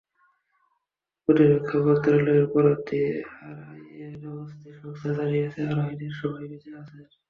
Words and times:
প্রতিরক্ষা 1.29 1.77
মন্ত্রণালয়ের 1.85 2.45
বরাত 2.53 2.79
দিয়ে 2.87 3.11
আরআইএ 3.47 4.07
নভোস্তি 4.21 4.69
সংস্থা 4.79 5.09
জানিয়েছে, 5.17 5.59
আরোহীদের 5.69 6.13
সবাই 6.21 6.45
বেঁচে 6.51 6.69
আছেন। 6.79 6.99